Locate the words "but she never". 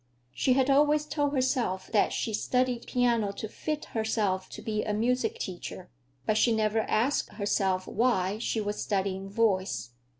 6.25-6.79